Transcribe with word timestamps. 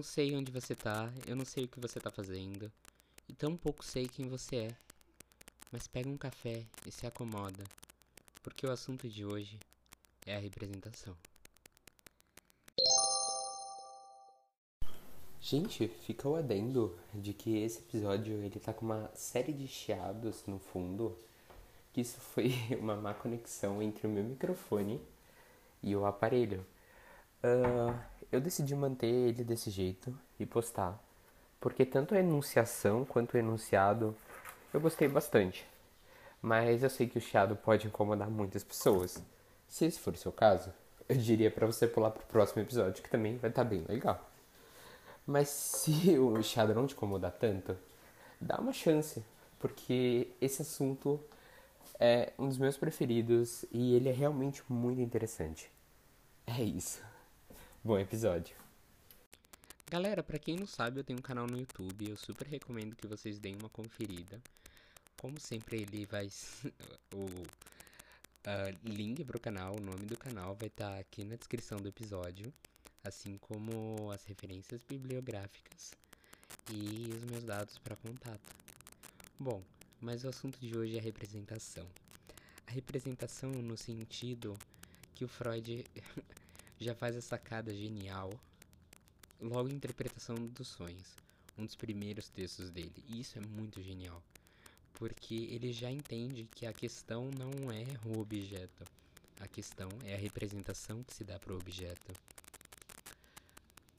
não 0.00 0.04
sei 0.04 0.34
onde 0.34 0.50
você 0.50 0.74
tá, 0.74 1.12
eu 1.26 1.36
não 1.36 1.44
sei 1.44 1.64
o 1.64 1.68
que 1.68 1.78
você 1.78 2.00
tá 2.00 2.10
fazendo, 2.10 2.72
e 3.28 3.34
tampouco 3.34 3.84
sei 3.84 4.08
quem 4.08 4.30
você 4.30 4.56
é. 4.56 4.68
Mas 5.70 5.86
pega 5.86 6.08
um 6.08 6.16
café 6.16 6.64
e 6.86 6.90
se 6.90 7.06
acomoda, 7.06 7.62
porque 8.42 8.66
o 8.66 8.70
assunto 8.70 9.10
de 9.10 9.26
hoje 9.26 9.60
é 10.24 10.36
a 10.36 10.38
representação. 10.38 11.14
Gente, 15.38 15.86
fica 15.86 16.26
o 16.26 16.34
adendo 16.34 16.98
de 17.12 17.34
que 17.34 17.58
esse 17.58 17.80
episódio 17.80 18.42
ele 18.42 18.58
tá 18.58 18.72
com 18.72 18.86
uma 18.86 19.10
série 19.14 19.52
de 19.52 19.68
chiados 19.68 20.46
no 20.46 20.58
fundo, 20.58 21.14
que 21.92 22.00
isso 22.00 22.18
foi 22.18 22.54
uma 22.80 22.96
má 22.96 23.12
conexão 23.12 23.82
entre 23.82 24.06
o 24.06 24.10
meu 24.10 24.24
microfone 24.24 24.98
e 25.82 25.94
o 25.94 26.06
aparelho. 26.06 26.64
Uh, 27.42 27.98
eu 28.30 28.40
decidi 28.40 28.74
manter 28.74 29.06
ele 29.06 29.42
desse 29.42 29.70
jeito 29.70 30.16
e 30.38 30.44
postar, 30.44 30.98
porque 31.58 31.84
tanto 31.86 32.14
a 32.14 32.18
enunciação 32.18 33.04
quanto 33.04 33.34
o 33.34 33.38
enunciado 33.38 34.14
eu 34.72 34.80
gostei 34.80 35.08
bastante. 35.08 35.66
Mas 36.42 36.82
eu 36.82 36.90
sei 36.90 37.08
que 37.08 37.18
o 37.18 37.20
chiado 37.20 37.56
pode 37.56 37.86
incomodar 37.86 38.30
muitas 38.30 38.64
pessoas. 38.64 39.22
Se 39.68 39.84
esse 39.84 39.98
for 39.98 40.14
o 40.14 40.16
seu 40.16 40.32
caso, 40.32 40.72
eu 41.08 41.16
diria 41.16 41.50
para 41.50 41.66
você 41.66 41.86
pular 41.86 42.10
pro 42.10 42.24
próximo 42.26 42.62
episódio, 42.62 43.02
que 43.02 43.10
também 43.10 43.36
vai 43.36 43.50
estar 43.50 43.64
tá 43.64 43.68
bem 43.68 43.84
legal. 43.88 44.30
Mas 45.26 45.48
se 45.48 46.18
o 46.18 46.42
chiado 46.42 46.74
não 46.74 46.86
te 46.86 46.94
incomodar 46.94 47.32
tanto, 47.32 47.76
dá 48.40 48.58
uma 48.58 48.72
chance, 48.72 49.22
porque 49.58 50.28
esse 50.40 50.62
assunto 50.62 51.20
é 51.98 52.32
um 52.38 52.48
dos 52.48 52.58
meus 52.58 52.76
preferidos 52.76 53.64
e 53.70 53.94
ele 53.94 54.08
é 54.08 54.12
realmente 54.12 54.62
muito 54.68 55.00
interessante. 55.00 55.70
É 56.46 56.62
isso. 56.62 57.09
Bom 57.82 57.98
episódio. 57.98 58.54
Galera, 59.90 60.22
para 60.22 60.38
quem 60.38 60.54
não 60.54 60.66
sabe, 60.66 61.00
eu 61.00 61.04
tenho 61.04 61.18
um 61.18 61.22
canal 61.22 61.46
no 61.46 61.58
YouTube, 61.58 62.10
eu 62.10 62.16
super 62.16 62.46
recomendo 62.46 62.94
que 62.94 63.06
vocês 63.06 63.38
deem 63.38 63.56
uma 63.56 63.70
conferida. 63.70 64.38
Como 65.16 65.40
sempre, 65.40 65.80
ele 65.80 66.04
vai 66.04 66.28
o 67.14 67.24
uh, 67.24 68.78
link 68.84 69.24
pro 69.24 69.40
canal, 69.40 69.74
o 69.78 69.80
nome 69.80 70.04
do 70.04 70.14
canal 70.14 70.54
vai 70.54 70.68
estar 70.68 70.90
tá 70.90 70.98
aqui 70.98 71.24
na 71.24 71.36
descrição 71.36 71.78
do 71.78 71.88
episódio, 71.88 72.52
assim 73.02 73.38
como 73.38 74.12
as 74.12 74.26
referências 74.26 74.84
bibliográficas 74.84 75.92
e 76.70 77.10
os 77.16 77.24
meus 77.24 77.44
dados 77.44 77.78
para 77.78 77.96
contato. 77.96 78.54
Bom, 79.38 79.64
mas 80.02 80.22
o 80.24 80.28
assunto 80.28 80.60
de 80.60 80.76
hoje 80.76 80.96
é 80.96 81.00
a 81.00 81.02
representação. 81.02 81.88
A 82.66 82.72
representação 82.72 83.50
no 83.52 83.78
sentido 83.78 84.54
que 85.14 85.24
o 85.24 85.28
Freud 85.28 85.82
já 86.80 86.94
faz 86.94 87.14
a 87.14 87.20
sacada 87.20 87.74
genial 87.74 88.32
logo 89.40 89.68
interpretação 89.68 90.34
dos 90.34 90.68
sonhos, 90.68 91.14
um 91.56 91.64
dos 91.64 91.76
primeiros 91.76 92.28
textos 92.28 92.70
dele. 92.70 93.04
E 93.06 93.20
isso 93.20 93.38
é 93.38 93.40
muito 93.40 93.82
genial, 93.82 94.22
porque 94.94 95.34
ele 95.34 95.72
já 95.72 95.90
entende 95.90 96.48
que 96.54 96.66
a 96.66 96.72
questão 96.72 97.30
não 97.38 97.70
é 97.70 97.84
o 98.06 98.18
objeto, 98.18 98.84
a 99.38 99.46
questão 99.46 99.88
é 100.04 100.14
a 100.14 100.18
representação 100.18 101.02
que 101.04 101.14
se 101.14 101.24
dá 101.24 101.38
para 101.38 101.52
o 101.52 101.56
objeto. 101.56 102.12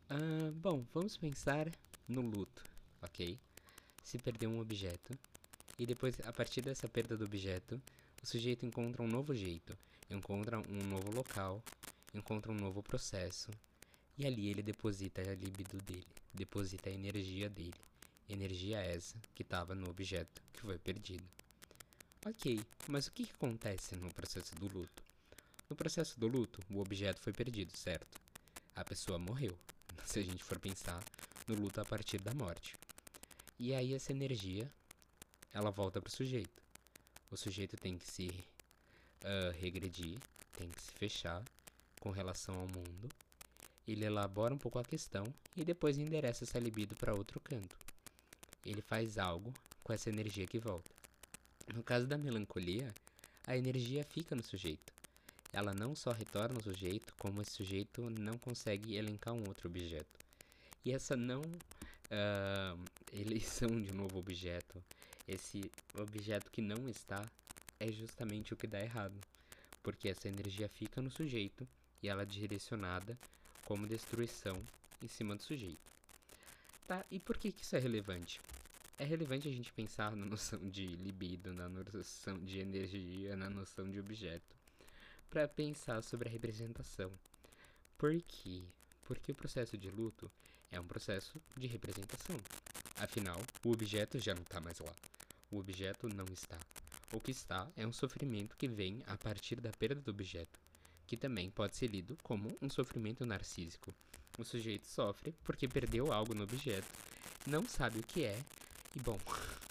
Ah, 0.09 0.51
bom, 0.55 0.83
vamos 0.93 1.15
pensar 1.17 1.71
no 2.07 2.21
luto, 2.21 2.63
ok? 3.01 3.39
Se 4.03 4.17
perdeu 4.17 4.49
um 4.49 4.59
objeto, 4.59 5.17
e 5.79 5.85
depois, 5.85 6.19
a 6.25 6.33
partir 6.33 6.61
dessa 6.61 6.87
perda 6.87 7.17
do 7.17 7.25
objeto, 7.25 7.81
o 8.21 8.25
sujeito 8.25 8.65
encontra 8.65 9.01
um 9.01 9.07
novo 9.07 9.33
jeito, 9.33 9.75
encontra 10.09 10.59
um 10.59 10.83
novo 10.83 11.11
local, 11.11 11.63
encontra 12.13 12.51
um 12.51 12.55
novo 12.55 12.83
processo, 12.83 13.51
e 14.17 14.25
ali 14.25 14.49
ele 14.49 14.61
deposita 14.61 15.21
a 15.21 15.35
libido 15.35 15.77
dele, 15.83 16.07
deposita 16.33 16.89
a 16.89 16.93
energia 16.93 17.49
dele, 17.49 17.73
energia 18.29 18.79
essa 18.79 19.17
que 19.33 19.43
estava 19.43 19.73
no 19.73 19.89
objeto 19.89 20.41
que 20.53 20.61
foi 20.61 20.77
perdido. 20.77 21.27
Ok, 22.25 22.63
mas 22.87 23.07
o 23.07 23.11
que, 23.11 23.23
acontece 23.23 23.95
no 23.95 24.13
processo 24.13 24.53
do 24.55 24.67
luto? 24.67 25.03
No 25.69 25.75
processo 25.75 26.19
do 26.19 26.27
luto, 26.27 26.59
o 26.69 26.79
objeto 26.79 27.19
foi 27.21 27.33
perdido, 27.33 27.75
certo? 27.75 28.21
A 28.75 28.83
pessoa 28.83 29.17
morreu, 29.17 29.57
se 30.05 30.19
a 30.19 30.23
gente 30.23 30.43
for 30.43 30.59
pensar 30.59 31.03
no 31.47 31.55
luto 31.55 31.81
a 31.81 31.85
partir 31.85 32.21
da 32.21 32.33
morte. 32.33 32.75
E 33.57 33.73
aí 33.73 33.93
essa 33.93 34.11
energia, 34.11 34.71
ela 35.53 35.71
volta 35.71 35.99
para 35.99 36.09
o 36.09 36.11
sujeito. 36.11 36.61
O 37.29 37.37
sujeito 37.37 37.75
tem 37.77 37.97
que 37.97 38.05
se 38.05 38.27
uh, 38.27 39.51
regredir, 39.59 40.19
tem 40.53 40.69
que 40.69 40.81
se 40.81 40.91
fechar 40.91 41.43
com 42.01 42.11
relação 42.11 42.55
ao 42.55 42.67
mundo 42.67 43.07
ele 43.87 44.05
elabora 44.05 44.53
um 44.53 44.57
pouco 44.57 44.79
a 44.79 44.83
questão 44.83 45.23
e 45.55 45.63
depois 45.63 45.97
endereça 45.97 46.43
essa 46.43 46.59
libido 46.59 46.95
para 46.95 47.13
outro 47.13 47.39
canto. 47.39 47.75
Ele 48.65 48.81
faz 48.81 49.17
algo 49.17 49.53
com 49.83 49.91
essa 49.91 50.09
energia 50.09 50.45
que 50.45 50.59
volta. 50.59 50.91
No 51.73 51.83
caso 51.83 52.05
da 52.07 52.17
melancolia, 52.17 52.93
a 53.45 53.57
energia 53.57 54.03
fica 54.03 54.35
no 54.35 54.43
sujeito. 54.43 54.93
Ela 55.51 55.73
não 55.73 55.95
só 55.95 56.11
retorna 56.11 56.55
ao 56.55 56.63
sujeito, 56.63 57.13
como 57.17 57.41
esse 57.41 57.51
sujeito 57.51 58.09
não 58.09 58.37
consegue 58.37 58.95
elencar 58.95 59.33
um 59.33 59.43
outro 59.47 59.67
objeto. 59.67 60.19
E 60.85 60.93
essa 60.93 61.17
não 61.17 61.41
uh, 61.41 62.83
eleição 63.11 63.69
de 63.81 63.91
um 63.91 63.95
novo 63.95 64.19
objeto, 64.19 64.81
esse 65.27 65.69
objeto 65.99 66.49
que 66.51 66.61
não 66.61 66.87
está, 66.87 67.29
é 67.79 67.91
justamente 67.91 68.53
o 68.53 68.57
que 68.57 68.67
dá 68.67 68.79
errado. 68.79 69.19
Porque 69.83 70.07
essa 70.07 70.29
energia 70.29 70.69
fica 70.69 71.01
no 71.01 71.09
sujeito 71.09 71.67
e 72.01 72.09
ela 72.09 72.23
é 72.23 72.25
direcionada 72.25 73.17
como 73.65 73.87
destruição 73.87 74.61
em 75.01 75.07
cima 75.07 75.35
do 75.35 75.43
sujeito. 75.43 75.91
Tá, 76.87 77.05
e 77.09 77.19
por 77.19 77.37
que, 77.37 77.51
que 77.51 77.63
isso 77.63 77.75
é 77.75 77.79
relevante? 77.79 78.41
É 78.97 79.03
relevante 79.03 79.47
a 79.47 79.51
gente 79.51 79.71
pensar 79.71 80.15
na 80.15 80.25
noção 80.25 80.59
de 80.69 80.85
libido, 80.87 81.53
na 81.53 81.69
noção 81.69 82.37
de 82.39 82.59
energia, 82.59 83.35
na 83.35 83.49
noção 83.49 83.89
de 83.89 83.99
objeto, 83.99 84.55
para 85.29 85.47
pensar 85.47 86.01
sobre 86.03 86.27
a 86.27 86.31
representação. 86.31 87.11
Por 87.97 88.13
quê? 88.21 88.63
Porque 89.03 89.31
o 89.31 89.35
processo 89.35 89.77
de 89.77 89.89
luto 89.89 90.29
é 90.71 90.79
um 90.79 90.85
processo 90.85 91.41
de 91.57 91.67
representação. 91.67 92.37
Afinal, 92.97 93.41
o 93.65 93.71
objeto 93.71 94.19
já 94.19 94.35
não 94.35 94.43
está 94.43 94.59
mais 94.59 94.79
lá. 94.79 94.93
O 95.49 95.57
objeto 95.57 96.07
não 96.07 96.25
está. 96.25 96.57
O 97.11 97.19
que 97.19 97.31
está 97.31 97.67
é 97.75 97.85
um 97.85 97.91
sofrimento 97.91 98.55
que 98.55 98.67
vem 98.67 99.03
a 99.07 99.17
partir 99.17 99.59
da 99.59 99.71
perda 99.71 99.99
do 99.99 100.11
objeto 100.11 100.60
que 101.11 101.17
também 101.17 101.49
pode 101.51 101.75
ser 101.75 101.87
lido 101.87 102.17
como 102.23 102.47
um 102.61 102.69
sofrimento 102.69 103.25
narcísico. 103.25 103.93
O 104.39 104.45
sujeito 104.45 104.87
sofre 104.87 105.35
porque 105.43 105.67
perdeu 105.67 106.13
algo 106.13 106.33
no 106.33 106.43
objeto, 106.43 106.87
não 107.45 107.67
sabe 107.67 107.99
o 107.99 108.03
que 108.03 108.23
é, 108.23 108.41
e 108.95 108.99
bom. 108.99 109.19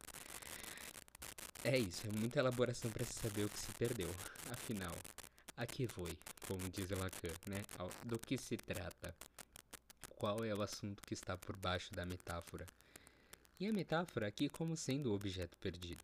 É 1.62 1.78
isso, 1.78 2.06
é 2.06 2.11
muita 2.11 2.39
elaboração 2.39 2.91
para 2.91 3.05
se 3.05 3.12
saber 3.12 3.45
o 3.45 3.49
que 3.51 3.59
se 3.59 3.71
perdeu. 3.73 4.09
Afinal, 4.51 4.97
a 5.55 5.67
que 5.67 5.87
foi, 5.87 6.17
como 6.47 6.71
diz 6.71 6.89
Lacan, 6.89 7.34
né? 7.47 7.62
Do 8.03 8.19
que 8.19 8.39
se 8.39 8.57
trata? 8.57 9.15
Qual 10.17 10.43
é 10.43 10.55
o 10.55 10.62
assunto 10.62 11.03
que 11.03 11.12
está 11.12 11.37
por 11.37 11.57
baixo 11.57 11.93
da 11.93 12.07
metáfora? 12.07 12.67
E 13.59 13.67
a 13.67 13.72
metáfora 13.75 14.27
aqui 14.27 14.49
como 14.49 14.75
sendo 14.75 15.11
o 15.11 15.15
objeto 15.15 15.55
perdido. 15.59 16.03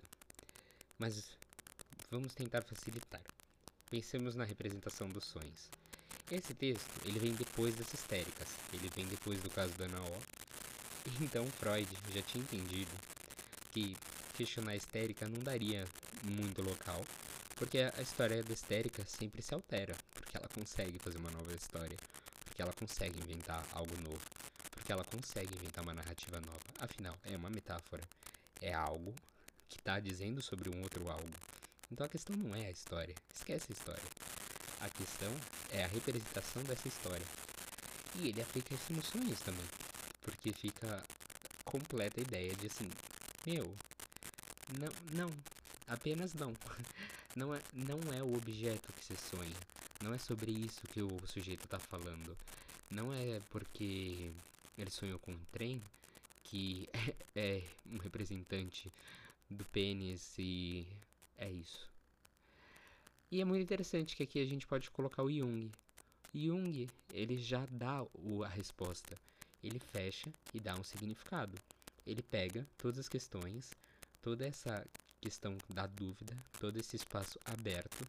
Mas 0.99 1.31
vamos 2.11 2.35
tentar 2.35 2.63
facilitar. 2.63 3.23
Pensemos 3.89 4.35
na 4.35 4.45
representação 4.45 5.09
dos 5.09 5.25
sonhos. 5.25 5.71
Esse 6.29 6.53
texto, 6.55 6.91
ele 7.05 7.21
vem 7.21 7.33
depois 7.35 7.77
das 7.77 7.95
histéricas, 7.95 8.49
ele 8.73 8.91
vem 8.97 9.07
depois 9.07 9.41
do 9.41 9.49
caso 9.49 9.73
da 9.75 9.85
Ana. 9.85 10.01
Então 11.21 11.47
Freud 11.47 11.89
já 12.13 12.21
tinha 12.23 12.43
entendido 12.43 12.91
que 13.71 13.97
questionar 14.37 14.73
a 14.73 14.77
histérica 14.77 15.29
não 15.29 15.39
daria 15.39 15.87
muito 16.25 16.63
local, 16.63 17.01
porque 17.55 17.79
a 17.79 18.03
história 18.03 18.43
da 18.43 18.53
histérica 18.53 19.05
sempre 19.07 19.41
se 19.41 19.55
altera, 19.55 19.95
porque 20.13 20.37
ela 20.37 20.49
consegue 20.49 20.99
fazer 20.99 21.19
uma 21.19 21.31
nova 21.31 21.55
história, 21.55 21.97
porque 22.45 22.61
ela 22.61 22.73
consegue 22.73 23.21
inventar 23.21 23.65
algo 23.73 23.97
novo, 24.03 24.21
porque 24.73 24.91
ela 24.91 25.05
consegue 25.05 25.55
inventar 25.55 25.85
uma 25.85 25.95
narrativa 25.95 26.41
nova. 26.41 26.59
Afinal, 26.81 27.17
é 27.23 27.37
uma 27.37 27.51
metáfora, 27.51 28.03
é 28.61 28.75
algo 28.75 29.15
que 29.69 29.79
está 29.79 30.01
dizendo 30.01 30.43
sobre 30.43 30.71
um 30.71 30.83
outro 30.83 31.09
algo. 31.09 31.31
Então 31.91 32.07
a 32.07 32.09
questão 32.09 32.37
não 32.37 32.55
é 32.55 32.67
a 32.67 32.71
história, 32.71 33.15
esquece 33.33 33.67
a 33.71 33.73
história. 33.73 34.11
A 34.81 34.91
questão 34.91 35.33
é 35.71 35.85
a 35.85 35.87
representação 35.87 36.63
dessa 36.65 36.89
história. 36.89 37.27
E 38.17 38.29
ele 38.29 38.43
aplica 38.43 38.77
nos 38.91 39.07
sonhos 39.07 39.41
também, 39.41 39.65
porque 40.23 40.53
fica 40.53 41.03
completa 41.65 42.21
a 42.21 42.23
ideia 42.23 42.55
de 42.55 42.67
assim, 42.67 42.89
meu, 43.47 43.73
não, 44.79 44.93
não, 45.13 45.33
apenas 45.87 46.35
não. 46.35 46.53
Não 47.37 47.55
é, 47.55 47.61
não 47.75 48.01
é 48.15 48.23
o 48.23 48.35
objeto 48.35 48.91
que 48.95 49.05
se 49.05 49.15
sonha. 49.15 49.57
Não 50.03 50.15
é 50.15 50.17
sobre 50.17 50.51
isso 50.51 50.81
que 50.87 51.03
o 51.03 51.27
sujeito 51.27 51.67
está 51.67 51.79
falando. 51.79 52.35
Não 52.91 53.13
é 53.13 53.43
porque 53.51 54.33
ele 54.79 54.91
sonhou 54.91 55.19
com 55.19 55.33
um 55.33 55.45
trem 55.53 55.83
que 56.43 56.89
é 57.37 57.63
um 57.93 57.99
representante 57.99 58.91
do 59.51 59.67
pênis 59.67 60.35
e 60.39 60.87
é 61.37 61.51
isso. 61.51 61.89
E 63.31 63.41
é 63.41 63.45
muito 63.45 63.63
interessante 63.63 64.15
que 64.15 64.23
aqui 64.23 64.41
a 64.41 64.47
gente 64.47 64.67
pode 64.67 64.91
colocar 64.91 65.23
o 65.23 65.31
Jung. 65.31 65.71
Jung, 66.35 66.89
ele 67.13 67.37
já 67.37 67.67
dá 67.71 68.07
o, 68.15 68.45
a 68.45 68.49
resposta. 68.49 69.17
ele 69.63 69.79
fecha 69.79 70.33
e 70.55 70.61
dá 70.61 70.75
um 70.75 70.85
significado. 70.85 71.59
Ele 72.07 72.23
pega 72.23 72.67
todas 72.79 73.01
as 73.01 73.09
questões, 73.09 73.73
toda 74.23 74.47
essa 74.47 74.87
questão 75.21 75.57
da 75.69 75.87
dúvida, 75.87 76.37
todo 76.61 76.79
esse 76.79 76.95
espaço 76.95 77.39
aberto. 77.45 78.03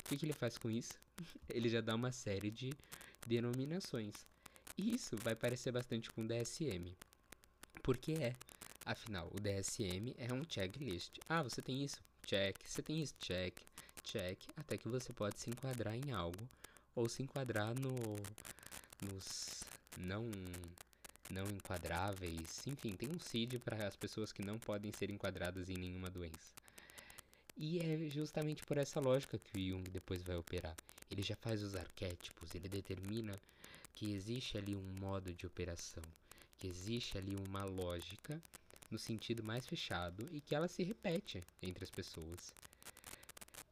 O 0.00 0.08
que, 0.08 0.16
que 0.18 0.26
ele 0.26 0.32
faz 0.32 0.58
com 0.58 0.70
isso? 0.70 0.94
ele 1.48 1.68
já 1.68 1.80
dá 1.80 1.94
uma 1.94 2.12
série 2.12 2.50
de 2.50 2.72
denominações. 3.26 4.14
E 4.76 4.94
isso 4.94 5.16
vai 5.16 5.34
parecer 5.34 5.72
bastante 5.72 6.10
com 6.10 6.26
DSM. 6.26 6.94
Porque 7.82 8.12
é. 8.12 8.36
Afinal, 8.84 9.30
o 9.34 9.40
DSM 9.40 10.14
é 10.16 10.32
um 10.32 10.42
checklist. 10.48 11.18
Ah, 11.28 11.42
você 11.42 11.60
tem 11.60 11.84
isso? 11.84 12.02
Check. 12.28 12.58
Você 12.62 12.82
tem 12.82 13.00
isso? 13.00 13.14
Check. 13.18 13.58
Check. 14.04 14.38
Até 14.54 14.76
que 14.76 14.86
você 14.86 15.14
pode 15.14 15.40
se 15.40 15.48
enquadrar 15.48 15.94
em 15.94 16.12
algo. 16.12 16.46
Ou 16.94 17.08
se 17.08 17.22
enquadrar 17.22 17.74
no. 17.74 17.94
nos 19.00 19.64
não 19.96 20.30
não 21.30 21.46
enquadráveis. 21.46 22.66
Enfim, 22.66 22.94
tem 22.96 23.08
um 23.10 23.18
CID 23.18 23.58
para 23.58 23.86
as 23.86 23.96
pessoas 23.96 24.30
que 24.30 24.44
não 24.44 24.58
podem 24.58 24.92
ser 24.92 25.10
enquadradas 25.10 25.70
em 25.70 25.78
nenhuma 25.78 26.10
doença. 26.10 26.52
E 27.56 27.78
é 27.78 28.10
justamente 28.10 28.62
por 28.66 28.76
essa 28.76 29.00
lógica 29.00 29.38
que 29.38 29.58
o 29.58 29.70
Jung 29.70 29.90
depois 29.90 30.22
vai 30.22 30.36
operar. 30.36 30.76
Ele 31.10 31.22
já 31.22 31.34
faz 31.36 31.62
os 31.62 31.74
arquétipos, 31.74 32.54
ele 32.54 32.68
determina 32.68 33.40
que 33.94 34.12
existe 34.12 34.58
ali 34.58 34.76
um 34.76 35.00
modo 35.00 35.32
de 35.32 35.46
operação, 35.46 36.02
que 36.58 36.66
existe 36.66 37.16
ali 37.16 37.34
uma 37.48 37.64
lógica 37.64 38.40
no 38.90 38.98
sentido 38.98 39.42
mais 39.42 39.66
fechado 39.66 40.28
e 40.32 40.40
que 40.40 40.54
ela 40.54 40.68
se 40.68 40.82
repete 40.82 41.44
entre 41.62 41.84
as 41.84 41.90
pessoas. 41.90 42.54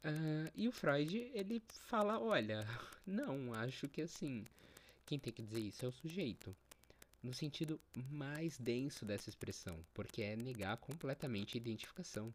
Uh, 0.04 0.50
e 0.54 0.68
o 0.68 0.72
Freud, 0.72 1.30
ele 1.34 1.62
fala, 1.88 2.18
olha, 2.20 2.66
não, 3.06 3.52
acho 3.54 3.88
que 3.88 4.02
assim, 4.02 4.44
quem 5.04 5.18
tem 5.18 5.32
que 5.32 5.42
dizer 5.42 5.60
isso 5.60 5.84
é 5.84 5.88
o 5.88 5.92
sujeito. 5.92 6.54
No 7.22 7.34
sentido 7.34 7.80
mais 8.10 8.56
denso 8.58 9.04
dessa 9.04 9.28
expressão, 9.28 9.84
porque 9.92 10.22
é 10.22 10.36
negar 10.36 10.76
completamente 10.76 11.56
a 11.56 11.60
identificação. 11.60 12.32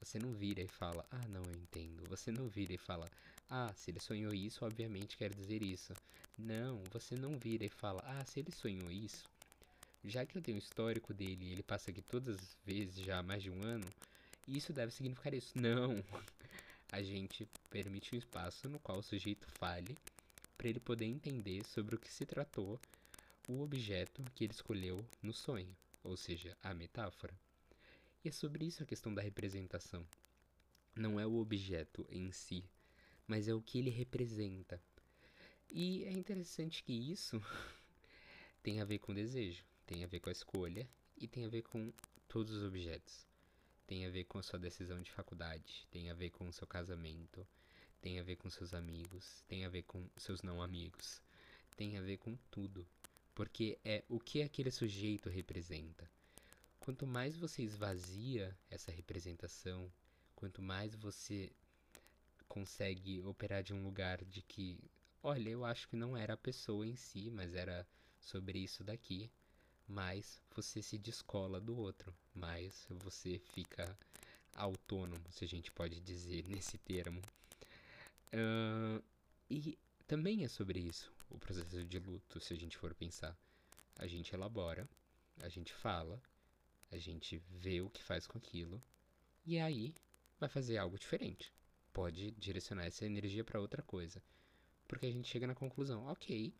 Você 0.00 0.18
não 0.18 0.32
vira 0.32 0.62
e 0.62 0.68
fala, 0.68 1.04
ah, 1.10 1.28
não, 1.28 1.42
eu 1.42 1.54
entendo. 1.56 2.08
Você 2.08 2.32
não 2.32 2.48
vira 2.48 2.72
e 2.72 2.78
fala, 2.78 3.10
ah, 3.50 3.70
se 3.74 3.90
ele 3.90 4.00
sonhou 4.00 4.32
isso, 4.32 4.64
obviamente 4.64 5.16
quer 5.16 5.34
dizer 5.34 5.62
isso. 5.62 5.92
Não, 6.38 6.82
você 6.90 7.16
não 7.16 7.38
vira 7.38 7.66
e 7.66 7.68
fala, 7.68 8.00
ah, 8.06 8.24
se 8.24 8.40
ele 8.40 8.50
sonhou 8.50 8.90
isso, 8.90 9.28
já 10.04 10.24
que 10.24 10.36
eu 10.36 10.42
tenho 10.42 10.56
o 10.56 10.60
histórico 10.60 11.12
dele 11.12 11.52
ele 11.52 11.62
passa 11.62 11.90
aqui 11.90 12.02
todas 12.02 12.36
as 12.36 12.56
vezes 12.64 13.04
já 13.04 13.18
há 13.18 13.22
mais 13.22 13.42
de 13.42 13.50
um 13.50 13.62
ano, 13.62 13.86
isso 14.46 14.72
deve 14.72 14.92
significar 14.92 15.32
isso. 15.34 15.52
Não! 15.54 16.02
A 16.92 17.02
gente 17.02 17.48
permite 17.68 18.14
um 18.14 18.18
espaço 18.18 18.68
no 18.68 18.80
qual 18.80 18.98
o 18.98 19.02
sujeito 19.02 19.46
fale 19.58 19.96
para 20.58 20.68
ele 20.68 20.80
poder 20.80 21.04
entender 21.04 21.64
sobre 21.64 21.94
o 21.94 21.98
que 21.98 22.12
se 22.12 22.26
tratou 22.26 22.80
o 23.48 23.62
objeto 23.62 24.24
que 24.34 24.44
ele 24.44 24.52
escolheu 24.52 25.04
no 25.22 25.32
sonho, 25.32 25.74
ou 26.02 26.16
seja, 26.16 26.56
a 26.62 26.74
metáfora. 26.74 27.32
E 28.24 28.28
é 28.28 28.32
sobre 28.32 28.66
isso 28.66 28.82
a 28.82 28.86
questão 28.86 29.14
da 29.14 29.22
representação. 29.22 30.06
Não 30.94 31.18
é 31.18 31.26
o 31.26 31.36
objeto 31.36 32.06
em 32.10 32.30
si, 32.32 32.64
mas 33.26 33.48
é 33.48 33.54
o 33.54 33.62
que 33.62 33.78
ele 33.78 33.90
representa. 33.90 34.80
E 35.72 36.04
é 36.04 36.12
interessante 36.12 36.82
que 36.82 36.92
isso 36.92 37.40
tem 38.62 38.80
a 38.80 38.84
ver 38.84 38.98
com 38.98 39.14
desejo, 39.14 39.64
tem 39.90 40.04
a 40.04 40.06
ver 40.06 40.20
com 40.20 40.28
a 40.28 40.32
escolha 40.32 40.88
e 41.16 41.26
tem 41.26 41.44
a 41.44 41.48
ver 41.48 41.62
com 41.62 41.92
todos 42.28 42.52
os 42.52 42.62
objetos. 42.62 43.26
Tem 43.88 44.06
a 44.06 44.08
ver 44.08 44.22
com 44.22 44.38
a 44.38 44.42
sua 44.42 44.56
decisão 44.56 45.02
de 45.02 45.10
faculdade, 45.10 45.84
tem 45.90 46.08
a 46.08 46.14
ver 46.14 46.30
com 46.30 46.48
o 46.48 46.52
seu 46.52 46.64
casamento, 46.64 47.44
tem 48.00 48.20
a 48.20 48.22
ver 48.22 48.36
com 48.36 48.48
seus 48.48 48.72
amigos, 48.72 49.42
tem 49.48 49.64
a 49.64 49.68
ver 49.68 49.82
com 49.82 50.08
seus 50.16 50.42
não 50.42 50.62
amigos, 50.62 51.20
tem 51.76 51.98
a 51.98 52.00
ver 52.00 52.18
com 52.18 52.36
tudo. 52.52 52.86
Porque 53.34 53.80
é 53.84 54.04
o 54.08 54.20
que 54.20 54.42
aquele 54.42 54.70
sujeito 54.70 55.28
representa. 55.28 56.08
Quanto 56.78 57.04
mais 57.04 57.36
você 57.36 57.64
esvazia 57.64 58.56
essa 58.70 58.92
representação, 58.92 59.92
quanto 60.36 60.62
mais 60.62 60.94
você 60.94 61.50
consegue 62.46 63.20
operar 63.24 63.64
de 63.64 63.74
um 63.74 63.82
lugar 63.82 64.24
de 64.24 64.40
que, 64.40 64.78
olha, 65.20 65.50
eu 65.50 65.64
acho 65.64 65.88
que 65.88 65.96
não 65.96 66.16
era 66.16 66.34
a 66.34 66.36
pessoa 66.36 66.86
em 66.86 66.94
si, 66.94 67.28
mas 67.28 67.56
era 67.56 67.84
sobre 68.20 68.60
isso 68.60 68.84
daqui, 68.84 69.28
mais 69.90 70.40
você 70.54 70.80
se 70.80 70.96
descola 70.96 71.60
do 71.60 71.76
outro, 71.76 72.14
mais 72.32 72.86
você 72.90 73.38
fica 73.38 73.96
autônomo, 74.54 75.24
se 75.30 75.44
a 75.44 75.48
gente 75.48 75.70
pode 75.72 76.00
dizer 76.00 76.44
nesse 76.48 76.78
termo. 76.78 77.20
Uh, 78.32 79.02
e 79.50 79.76
também 80.06 80.44
é 80.44 80.48
sobre 80.48 80.78
isso 80.78 81.12
o 81.28 81.38
processo 81.38 81.84
de 81.84 81.98
luto, 81.98 82.40
se 82.40 82.52
a 82.54 82.56
gente 82.56 82.76
for 82.76 82.94
pensar. 82.94 83.36
A 83.96 84.06
gente 84.06 84.34
elabora, 84.34 84.88
a 85.42 85.48
gente 85.48 85.72
fala, 85.74 86.20
a 86.90 86.98
gente 86.98 87.38
vê 87.50 87.80
o 87.80 87.90
que 87.90 88.02
faz 88.02 88.26
com 88.26 88.38
aquilo 88.38 88.82
e 89.44 89.58
aí 89.58 89.94
vai 90.38 90.48
fazer 90.48 90.78
algo 90.78 90.98
diferente. 90.98 91.52
Pode 91.92 92.30
direcionar 92.32 92.86
essa 92.86 93.04
energia 93.04 93.44
para 93.44 93.60
outra 93.60 93.82
coisa. 93.82 94.22
Porque 94.86 95.06
a 95.06 95.10
gente 95.10 95.28
chega 95.28 95.46
na 95.46 95.54
conclusão, 95.54 96.06
ok, 96.06 96.54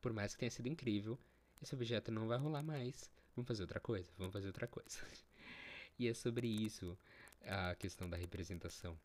por 0.00 0.12
mais 0.12 0.32
que 0.32 0.40
tenha 0.40 0.50
sido 0.50 0.68
incrível, 0.68 1.18
esse 1.66 1.74
objeto 1.74 2.12
não 2.12 2.28
vai 2.28 2.38
rolar 2.38 2.62
mais. 2.62 3.10
Vamos 3.34 3.48
fazer 3.48 3.62
outra 3.62 3.80
coisa, 3.80 4.08
vamos 4.16 4.32
fazer 4.32 4.46
outra 4.46 4.68
coisa. 4.68 5.00
e 5.98 6.06
é 6.06 6.14
sobre 6.14 6.46
isso 6.46 6.96
a 7.44 7.74
questão 7.74 8.08
da 8.08 8.16
representação. 8.16 8.96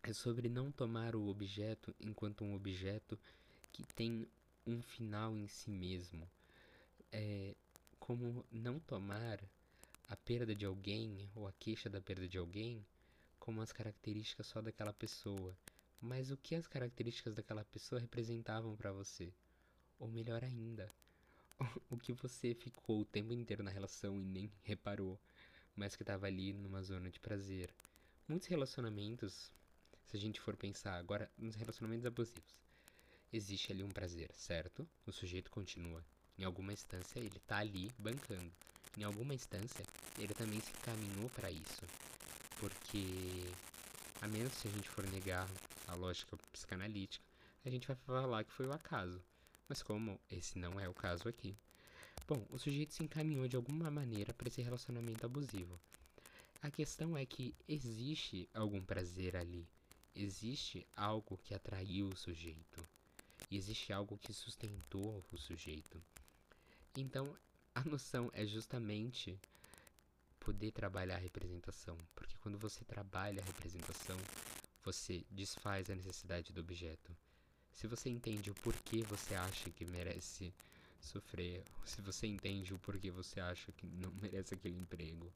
É 0.00 0.12
sobre 0.12 0.48
não 0.48 0.70
tomar 0.70 1.16
o 1.16 1.26
objeto 1.26 1.92
enquanto 2.00 2.44
um 2.44 2.54
objeto 2.54 3.18
que 3.72 3.82
tem 3.82 4.24
um 4.64 4.80
final 4.80 5.36
em 5.36 5.48
si 5.48 5.68
mesmo. 5.68 6.30
É 7.10 7.56
como 7.98 8.46
não 8.52 8.78
tomar 8.78 9.40
a 10.08 10.16
perda 10.16 10.54
de 10.54 10.64
alguém 10.64 11.28
ou 11.34 11.48
a 11.48 11.52
queixa 11.52 11.90
da 11.90 12.00
perda 12.00 12.28
de 12.28 12.38
alguém 12.38 12.86
como 13.40 13.60
as 13.60 13.72
características 13.72 14.46
só 14.46 14.62
daquela 14.62 14.92
pessoa, 14.92 15.56
mas 16.00 16.30
o 16.30 16.36
que 16.36 16.54
as 16.54 16.68
características 16.68 17.34
daquela 17.34 17.64
pessoa 17.64 18.00
representavam 18.00 18.76
para 18.76 18.92
você. 18.92 19.32
Ou 19.98 20.08
melhor 20.08 20.44
ainda, 20.44 20.88
o 21.90 21.96
que 21.96 22.12
você 22.12 22.54
ficou 22.54 23.00
o 23.00 23.04
tempo 23.04 23.32
inteiro 23.32 23.62
na 23.62 23.70
relação 23.70 24.18
e 24.18 24.24
nem 24.24 24.50
reparou, 24.62 25.20
mas 25.76 25.96
que 25.96 26.02
estava 26.02 26.26
ali 26.26 26.52
numa 26.52 26.82
zona 26.82 27.10
de 27.10 27.20
prazer. 27.20 27.72
Muitos 28.26 28.48
relacionamentos, 28.48 29.52
se 30.06 30.16
a 30.16 30.20
gente 30.20 30.40
for 30.40 30.56
pensar 30.56 30.94
agora 30.94 31.30
nos 31.36 31.54
relacionamentos 31.54 32.06
abusivos, 32.06 32.60
existe 33.32 33.72
ali 33.72 33.82
um 33.82 33.88
prazer, 33.88 34.30
certo? 34.34 34.88
O 35.06 35.12
sujeito 35.12 35.50
continua. 35.50 36.04
Em 36.38 36.44
alguma 36.44 36.72
instância 36.72 37.18
ele 37.18 37.38
tá 37.46 37.58
ali 37.58 37.90
bancando. 37.98 38.52
Em 38.98 39.04
alguma 39.04 39.32
instância, 39.32 39.84
ele 40.18 40.34
também 40.34 40.60
se 40.60 40.72
caminhou 40.72 41.30
para 41.30 41.50
isso. 41.50 41.82
Porque, 42.58 43.46
a 44.20 44.26
menos 44.26 44.52
se 44.54 44.66
a 44.66 44.70
gente 44.70 44.88
for 44.88 45.08
negar 45.10 45.48
a 45.86 45.94
lógica 45.94 46.36
psicanalítica, 46.52 47.24
a 47.64 47.70
gente 47.70 47.86
vai 47.86 47.96
falar 47.96 48.44
que 48.44 48.52
foi 48.52 48.66
o 48.66 48.72
acaso. 48.72 49.22
Mas 49.70 49.84
como 49.84 50.20
esse 50.28 50.58
não 50.58 50.80
é 50.80 50.88
o 50.88 50.92
caso 50.92 51.28
aqui. 51.28 51.56
Bom, 52.26 52.44
o 52.50 52.58
sujeito 52.58 52.92
se 52.92 53.04
encaminhou 53.04 53.46
de 53.46 53.54
alguma 53.54 53.88
maneira 53.88 54.34
para 54.34 54.48
esse 54.48 54.60
relacionamento 54.60 55.24
abusivo. 55.24 55.78
A 56.60 56.72
questão 56.72 57.16
é 57.16 57.24
que 57.24 57.54
existe 57.68 58.48
algum 58.52 58.82
prazer 58.82 59.36
ali. 59.36 59.64
Existe 60.12 60.84
algo 60.96 61.38
que 61.38 61.54
atraiu 61.54 62.08
o 62.08 62.16
sujeito. 62.16 62.84
E 63.48 63.56
existe 63.56 63.92
algo 63.92 64.18
que 64.18 64.32
sustentou 64.32 65.24
o 65.30 65.38
sujeito. 65.38 66.02
Então, 66.96 67.32
a 67.72 67.84
noção 67.84 68.28
é 68.34 68.44
justamente 68.44 69.38
poder 70.40 70.72
trabalhar 70.72 71.14
a 71.14 71.20
representação, 71.20 71.96
porque 72.16 72.36
quando 72.38 72.58
você 72.58 72.84
trabalha 72.84 73.40
a 73.40 73.46
representação, 73.46 74.16
você 74.82 75.24
desfaz 75.30 75.88
a 75.88 75.94
necessidade 75.94 76.52
do 76.52 76.60
objeto. 76.60 77.16
Se 77.74 77.86
você 77.86 78.10
entende 78.10 78.50
o 78.50 78.54
porquê 78.54 79.02
você 79.02 79.34
acha 79.34 79.70
que 79.70 79.84
merece 79.84 80.52
sofrer, 81.00 81.62
se 81.84 82.00
você 82.02 82.26
entende 82.26 82.74
o 82.74 82.78
porquê 82.78 83.10
você 83.10 83.40
acha 83.40 83.72
que 83.72 83.86
não 83.86 84.10
merece 84.20 84.54
aquele 84.54 84.78
emprego, 84.78 85.32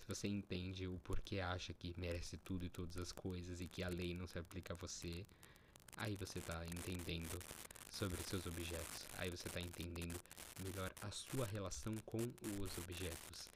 se 0.00 0.06
você 0.06 0.28
entende 0.28 0.86
o 0.86 0.98
porquê 1.00 1.40
acha 1.40 1.72
que 1.72 1.94
merece 1.96 2.36
tudo 2.38 2.64
e 2.64 2.68
todas 2.68 2.96
as 2.96 3.12
coisas 3.12 3.60
e 3.60 3.66
que 3.66 3.82
a 3.82 3.88
lei 3.88 4.14
não 4.14 4.26
se 4.26 4.38
aplica 4.38 4.72
a 4.72 4.76
você, 4.76 5.24
aí 5.96 6.16
você 6.16 6.38
está 6.38 6.64
entendendo 6.66 7.38
sobre 7.90 8.22
seus 8.22 8.46
objetos. 8.46 9.06
Aí 9.16 9.30
você 9.30 9.48
está 9.48 9.60
entendendo 9.60 10.18
melhor 10.62 10.90
a 11.00 11.10
sua 11.10 11.46
relação 11.46 11.96
com 12.06 12.18
os 12.18 12.78
objetos. 12.78 13.48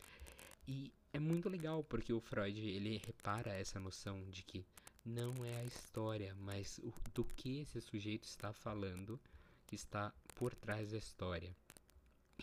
E 0.67 0.93
é 1.13 1.19
muito 1.19 1.49
legal 1.49 1.83
porque 1.85 2.13
o 2.13 2.21
Freud 2.21 2.59
ele 2.59 3.01
repara 3.05 3.51
essa 3.53 3.81
noção 3.81 4.23
de 4.31 4.43
que 4.43 4.65
não 5.05 5.45
é 5.45 5.57
a 5.57 5.65
história, 5.65 6.35
mas 6.35 6.79
o, 6.79 6.93
do 7.13 7.25
que 7.25 7.61
esse 7.61 7.81
sujeito 7.81 8.25
está 8.25 8.53
falando 8.53 9.21
que 9.67 9.75
está 9.75 10.13
por 10.35 10.55
trás 10.55 10.93
da 10.93 10.99
história. 10.99 11.55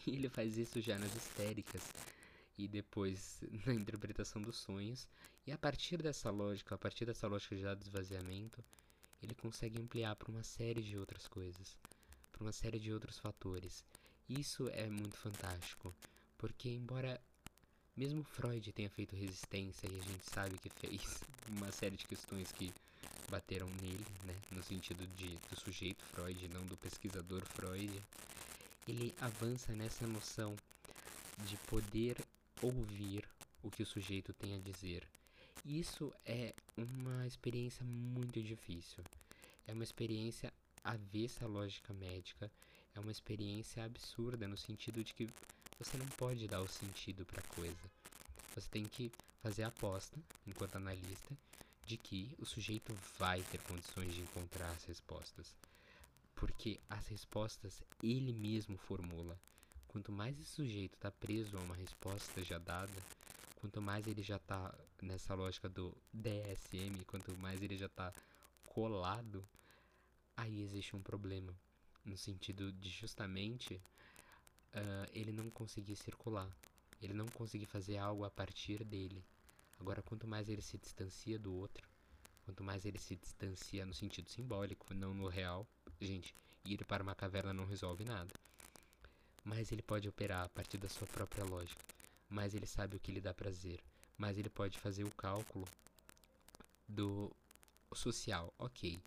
E 0.06 0.12
ele 0.16 0.30
faz 0.30 0.58
isso 0.58 0.82
já 0.82 0.98
nas 0.98 1.16
histéricas 1.16 1.84
e 2.58 2.68
depois 2.68 3.42
na 3.66 3.74
interpretação 3.74 4.42
dos 4.42 4.58
sonhos. 4.58 5.08
E 5.48 5.52
a 5.52 5.58
partir 5.58 6.02
dessa 6.02 6.30
lógica, 6.30 6.76
a 6.76 6.78
partir 6.78 7.06
dessa 7.06 7.28
lógica 7.28 7.56
já 7.56 7.74
do 7.74 7.84
esvaziamento, 7.84 8.64
ele 9.22 9.34
consegue 9.36 9.82
ampliar 9.82 10.16
para 10.16 10.32
uma 10.32 10.44
série 10.44 10.82
de 10.82 10.98
outras 10.98 11.28
coisas, 11.28 11.78
para 12.32 12.44
uma 12.44 12.52
série 12.52 12.80
de 12.80 12.94
outros 12.94 13.20
fatores. 13.20 13.84
Isso 14.28 14.70
é 14.70 14.90
muito 14.90 15.18
fantástico, 15.18 15.94
porque 16.38 16.70
embora 16.70 17.20
mesmo 18.00 18.24
Freud 18.24 18.72
tenha 18.72 18.90
feito 18.90 19.14
resistência 19.14 19.86
e 19.86 20.00
a 20.00 20.04
gente 20.04 20.24
sabe 20.24 20.58
que 20.58 20.70
fez 20.70 21.22
uma 21.52 21.70
série 21.70 21.98
de 21.98 22.08
questões 22.08 22.50
que 22.50 22.74
bateram 23.30 23.68
nele, 23.82 24.06
né, 24.24 24.34
no 24.52 24.64
sentido 24.64 25.06
de 25.18 25.36
do 25.36 25.60
sujeito 25.60 26.02
Freud, 26.06 26.48
não 26.48 26.66
do 26.66 26.78
pesquisador 26.78 27.46
Freud, 27.46 27.92
ele 28.88 29.14
avança 29.20 29.74
nessa 29.74 30.08
noção 30.08 30.56
de 31.46 31.58
poder 31.68 32.16
ouvir 32.62 33.28
o 33.62 33.70
que 33.70 33.84
o 33.84 33.86
sujeito 33.86 34.32
tem 34.32 34.56
a 34.56 34.60
dizer. 34.60 35.06
Isso 35.66 36.14
é 36.26 36.54
uma 36.78 37.28
experiência 37.28 37.86
muito 37.86 38.42
difícil. 38.42 39.04
É 39.68 39.74
uma 39.74 39.84
experiência 39.84 40.54
avessa 40.86 41.44
à 41.44 41.48
lógica 41.50 41.94
médica, 41.94 42.50
é 42.96 43.00
uma 43.00 43.12
experiência 43.12 43.84
absurda 43.84 44.48
no 44.48 44.58
sentido 44.58 45.04
de 45.04 45.14
que 45.14 45.28
você 45.80 45.98
não 45.98 46.08
pode 46.08 46.46
dar 46.46 46.62
o 46.62 46.68
sentido 46.68 47.26
para 47.26 47.42
coisa. 47.44 47.90
Você 48.54 48.70
tem 48.70 48.84
que 48.84 49.10
fazer 49.42 49.64
a 49.64 49.70
aposta, 49.70 50.20
enquanto 50.46 50.76
analista, 50.76 51.36
de 51.86 51.96
que 51.98 52.36
o 52.38 52.46
sujeito 52.46 52.94
vai 53.18 53.42
ter 53.44 53.60
condições 53.62 54.14
de 54.14 54.22
encontrar 54.22 54.70
as 54.72 54.84
respostas. 54.84 55.56
Porque 56.36 56.80
as 56.90 57.08
respostas 57.08 57.82
ele 58.04 58.34
mesmo 58.34 58.78
formula. 58.78 59.40
Quanto 59.88 60.12
mais 60.12 60.38
esse 60.38 60.52
sujeito 60.52 60.96
está 60.96 61.10
preso 61.10 61.58
a 61.58 61.62
uma 61.62 61.76
resposta 61.76 62.44
já 62.44 62.60
dada, 62.60 62.94
quanto 63.56 63.82
mais 63.82 64.06
ele 64.06 64.22
já 64.22 64.36
está 64.36 64.78
nessa 65.02 65.34
lógica 65.34 65.70
do 65.70 65.96
DSM, 66.14 67.06
quanto 67.08 67.36
mais 67.38 67.62
ele 67.62 67.78
já 67.78 67.86
está 67.86 68.14
colado, 68.68 69.48
aí 70.36 70.62
existe 70.62 70.96
um 70.96 71.02
problema. 71.02 71.56
No 72.04 72.18
sentido 72.18 72.72
de 72.74 72.90
justamente 72.90 73.82
uh, 74.74 75.10
ele 75.14 75.32
não 75.32 75.50
conseguir 75.50 75.96
circular, 75.96 76.50
ele 77.02 77.14
não 77.14 77.26
conseguir 77.28 77.66
fazer 77.66 77.98
algo 77.98 78.24
a 78.24 78.30
partir 78.30 78.84
dele. 78.84 79.24
Agora, 79.80 80.02
quanto 80.02 80.28
mais 80.28 80.50
ele 80.50 80.62
se 80.62 80.78
distancia 80.78 81.40
do 81.40 81.54
outro, 81.54 81.88
quanto 82.46 82.64
mais 82.64 82.86
ele 82.86 83.00
se 83.00 83.16
distancia 83.16 83.86
no 83.86 83.94
sentido 83.94 84.30
simbólico, 84.30 84.94
não 84.94 85.14
no 85.14 85.28
real, 85.28 85.68
gente, 86.02 86.34
ir 86.66 86.84
para 86.86 87.04
uma 87.04 87.16
caverna 87.16 87.54
não 87.54 87.66
resolve 87.66 88.04
nada. 88.04 88.34
Mas 89.44 89.72
ele 89.72 89.82
pode 89.82 90.08
operar 90.10 90.46
a 90.46 90.50
partir 90.50 90.78
da 90.78 90.90
sua 90.90 91.08
própria 91.08 91.46
lógica, 91.46 91.84
mais 92.30 92.54
ele 92.54 92.68
sabe 92.68 92.98
o 92.98 93.00
que 93.00 93.12
lhe 93.12 93.22
dá 93.22 93.34
prazer, 93.34 93.80
mais 94.18 94.38
ele 94.38 94.50
pode 94.50 94.78
fazer 94.78 95.06
o 95.06 95.16
cálculo 95.16 95.68
do 96.88 97.32
social, 97.94 98.54
ok 98.60 99.00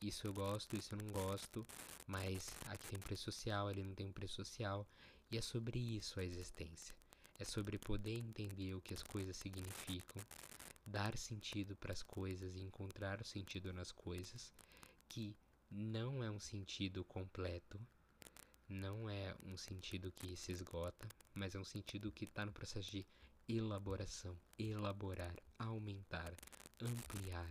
isso 0.00 0.26
eu 0.26 0.32
gosto, 0.32 0.76
isso 0.76 0.94
eu 0.94 0.98
não 0.98 1.10
gosto, 1.12 1.66
mas 2.06 2.50
aqui 2.66 2.88
tem 2.88 2.98
preço 2.98 3.24
social, 3.24 3.68
ali 3.68 3.82
não 3.82 3.94
tem 3.94 4.10
preço 4.12 4.36
social, 4.36 4.86
e 5.30 5.36
é 5.36 5.42
sobre 5.42 5.78
isso 5.78 6.20
a 6.20 6.24
existência. 6.24 6.94
É 7.38 7.44
sobre 7.44 7.78
poder 7.78 8.18
entender 8.18 8.74
o 8.74 8.80
que 8.80 8.94
as 8.94 9.02
coisas 9.02 9.36
significam, 9.36 10.22
dar 10.86 11.16
sentido 11.16 11.76
para 11.76 11.92
as 11.92 12.02
coisas 12.02 12.54
e 12.54 12.60
encontrar 12.60 13.20
o 13.20 13.24
sentido 13.24 13.72
nas 13.72 13.92
coisas, 13.92 14.52
que 15.08 15.36
não 15.70 16.22
é 16.22 16.30
um 16.30 16.40
sentido 16.40 17.04
completo, 17.04 17.78
não 18.68 19.08
é 19.08 19.34
um 19.44 19.56
sentido 19.56 20.12
que 20.12 20.36
se 20.36 20.52
esgota, 20.52 21.08
mas 21.34 21.54
é 21.54 21.58
um 21.58 21.64
sentido 21.64 22.12
que 22.12 22.24
está 22.24 22.44
no 22.44 22.52
processo 22.52 22.90
de 22.90 23.06
elaboração, 23.48 24.36
elaborar, 24.58 25.34
aumentar, 25.58 26.34
ampliar, 26.80 27.50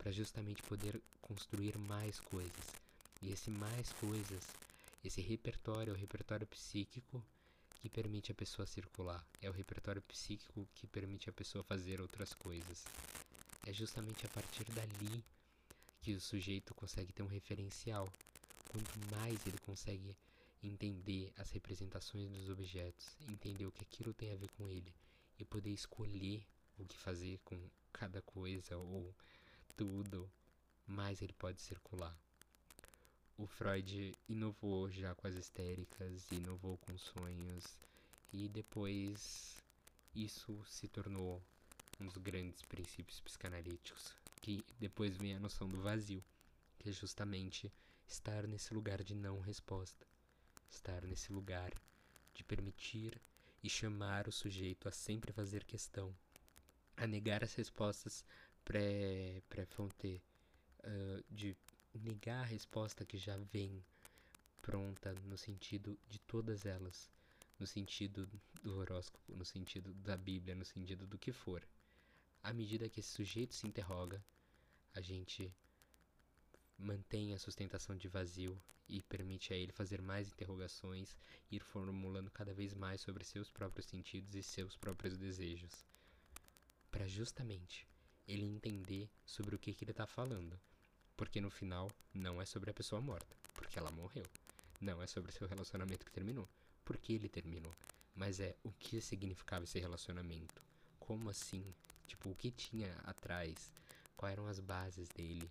para 0.00 0.10
justamente 0.10 0.62
poder 0.62 0.98
construir 1.20 1.76
mais 1.76 2.18
coisas. 2.18 2.64
E 3.20 3.30
esse 3.30 3.50
mais 3.50 3.92
coisas, 3.92 4.48
esse 5.04 5.20
repertório 5.20 5.90
é 5.90 5.94
o 5.94 5.98
repertório 5.98 6.46
psíquico 6.46 7.22
que 7.82 7.90
permite 7.90 8.32
a 8.32 8.34
pessoa 8.34 8.66
circular. 8.66 9.22
É 9.42 9.50
o 9.50 9.52
repertório 9.52 10.00
psíquico 10.00 10.66
que 10.74 10.86
permite 10.86 11.28
a 11.28 11.32
pessoa 11.34 11.62
fazer 11.62 12.00
outras 12.00 12.32
coisas. 12.32 12.84
É 13.66 13.74
justamente 13.74 14.24
a 14.24 14.28
partir 14.30 14.64
dali 14.72 15.22
que 16.00 16.14
o 16.14 16.20
sujeito 16.20 16.74
consegue 16.74 17.12
ter 17.12 17.22
um 17.22 17.26
referencial. 17.26 18.10
Quanto 18.70 19.14
mais 19.14 19.46
ele 19.46 19.58
consegue 19.58 20.16
entender 20.62 21.30
as 21.36 21.50
representações 21.50 22.30
dos 22.30 22.48
objetos, 22.48 23.18
entender 23.28 23.66
o 23.66 23.72
que 23.72 23.82
aquilo 23.82 24.14
tem 24.14 24.32
a 24.32 24.36
ver 24.36 24.48
com 24.52 24.66
ele 24.66 24.94
e 25.38 25.44
poder 25.44 25.70
escolher 25.70 26.42
o 26.78 26.86
que 26.86 26.96
fazer 26.96 27.38
com 27.44 27.60
cada 27.92 28.22
coisa 28.22 28.78
ou 28.78 29.14
tudo, 29.76 30.30
mais 30.86 31.22
ele 31.22 31.32
pode 31.32 31.60
circular. 31.60 32.16
O 33.36 33.46
Freud 33.46 34.14
inovou 34.28 34.90
já 34.90 35.14
com 35.14 35.26
as 35.26 35.34
histéricas, 35.34 36.30
inovou 36.30 36.76
com 36.78 36.96
sonhos, 36.98 37.64
e 38.32 38.48
depois 38.48 39.56
isso 40.14 40.62
se 40.66 40.88
tornou 40.88 41.42
um 42.00 42.06
dos 42.06 42.16
grandes 42.18 42.62
princípios 42.62 43.20
psicanalíticos, 43.20 44.14
que 44.40 44.64
depois 44.78 45.16
vem 45.16 45.34
a 45.34 45.40
noção 45.40 45.68
do 45.68 45.80
vazio, 45.80 46.22
que 46.78 46.88
é 46.88 46.92
justamente 46.92 47.72
estar 48.06 48.46
nesse 48.46 48.74
lugar 48.74 49.02
de 49.02 49.14
não 49.14 49.40
resposta, 49.40 50.06
estar 50.68 51.02
nesse 51.04 51.32
lugar 51.32 51.72
de 52.34 52.44
permitir 52.44 53.20
e 53.62 53.68
chamar 53.68 54.28
o 54.28 54.32
sujeito 54.32 54.88
a 54.88 54.92
sempre 54.92 55.32
fazer 55.32 55.64
questão, 55.64 56.14
a 56.96 57.06
negar 57.06 57.44
as 57.44 57.54
respostas 57.54 58.24
pré-fronte, 59.48 60.22
uh, 60.84 61.24
de 61.28 61.56
negar 61.92 62.42
a 62.42 62.46
resposta 62.46 63.04
que 63.04 63.18
já 63.18 63.36
vem 63.36 63.84
pronta 64.62 65.12
no 65.24 65.36
sentido 65.36 65.98
de 66.08 66.20
todas 66.20 66.64
elas, 66.64 67.10
no 67.58 67.66
sentido 67.66 68.30
do 68.62 68.78
horóscopo, 68.78 69.34
no 69.34 69.44
sentido 69.44 69.92
da 69.94 70.16
Bíblia, 70.16 70.54
no 70.54 70.64
sentido 70.64 71.04
do 71.04 71.18
que 71.18 71.32
for. 71.32 71.66
À 72.44 72.52
medida 72.52 72.88
que 72.88 73.00
esse 73.00 73.08
sujeito 73.08 73.54
se 73.54 73.66
interroga, 73.66 74.24
a 74.94 75.00
gente 75.00 75.52
mantém 76.78 77.34
a 77.34 77.38
sustentação 77.38 77.96
de 77.96 78.06
vazio 78.06 78.62
e 78.88 79.02
permite 79.02 79.52
a 79.52 79.56
ele 79.56 79.72
fazer 79.72 80.00
mais 80.00 80.28
interrogações, 80.28 81.16
ir 81.50 81.64
formulando 81.64 82.30
cada 82.30 82.54
vez 82.54 82.72
mais 82.72 83.00
sobre 83.00 83.24
seus 83.24 83.50
próprios 83.50 83.86
sentidos 83.86 84.32
e 84.36 84.44
seus 84.44 84.76
próprios 84.76 85.18
desejos, 85.18 85.84
para 86.90 87.08
justamente 87.08 87.89
ele 88.30 88.46
entender 88.46 89.10
sobre 89.24 89.54
o 89.54 89.58
que, 89.58 89.74
que 89.74 89.84
ele 89.84 89.90
está 89.90 90.06
falando. 90.06 90.58
Porque 91.16 91.40
no 91.40 91.50
final 91.50 91.90
não 92.14 92.40
é 92.40 92.46
sobre 92.46 92.70
a 92.70 92.74
pessoa 92.74 93.00
morta, 93.00 93.36
porque 93.52 93.78
ela 93.78 93.90
morreu. 93.90 94.24
Não 94.80 95.02
é 95.02 95.06
sobre 95.06 95.32
seu 95.32 95.46
relacionamento 95.46 96.06
que 96.06 96.12
terminou, 96.12 96.48
porque 96.84 97.12
ele 97.12 97.28
terminou. 97.28 97.72
Mas 98.14 98.40
é 98.40 98.54
o 98.64 98.72
que 98.72 99.00
significava 99.00 99.64
esse 99.64 99.78
relacionamento. 99.78 100.62
Como 100.98 101.28
assim? 101.28 101.64
Tipo, 102.06 102.30
o 102.30 102.34
que 102.34 102.50
tinha 102.50 102.92
atrás? 103.04 103.72
Quais 104.16 104.32
eram 104.32 104.46
as 104.46 104.60
bases 104.60 105.08
dele? 105.08 105.50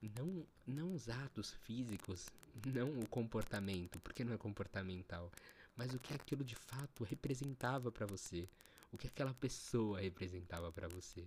Não, 0.00 0.46
não 0.66 0.94
os 0.94 1.08
atos 1.08 1.52
físicos, 1.52 2.26
não 2.66 2.98
o 2.98 3.08
comportamento, 3.08 3.98
porque 4.00 4.24
não 4.24 4.34
é 4.34 4.38
comportamental, 4.38 5.30
mas 5.76 5.94
o 5.94 5.98
que 5.98 6.12
aquilo 6.12 6.44
de 6.44 6.54
fato 6.56 7.04
representava 7.04 7.90
para 7.90 8.06
você, 8.06 8.48
o 8.90 8.98
que 8.98 9.06
aquela 9.06 9.32
pessoa 9.34 10.00
representava 10.00 10.72
para 10.72 10.88
você. 10.88 11.26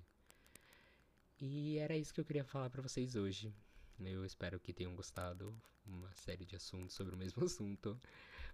E 1.39 1.77
era 1.77 1.95
isso 1.95 2.13
que 2.13 2.19
eu 2.19 2.25
queria 2.25 2.45
falar 2.45 2.69
para 2.69 2.81
vocês 2.81 3.15
hoje. 3.15 3.53
Eu 3.99 4.25
espero 4.25 4.59
que 4.59 4.73
tenham 4.73 4.95
gostado. 4.95 5.53
Uma 5.85 6.11
série 6.15 6.45
de 6.45 6.55
assuntos 6.55 6.95
sobre 6.95 7.13
o 7.13 7.17
mesmo 7.17 7.43
assunto. 7.45 7.99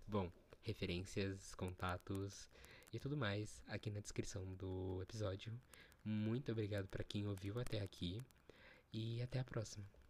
Bom, 0.07 0.31
referências, 0.61 1.53
contatos 1.55 2.49
e 2.91 2.99
tudo 2.99 3.15
mais 3.15 3.61
aqui 3.67 3.89
na 3.89 3.99
descrição 3.99 4.43
do 4.55 5.01
episódio. 5.01 5.53
Muito 6.03 6.51
obrigado 6.51 6.87
para 6.87 7.03
quem 7.03 7.27
ouviu 7.27 7.59
até 7.59 7.79
aqui 7.81 8.21
e 8.91 9.21
até 9.21 9.39
a 9.39 9.45
próxima. 9.45 10.00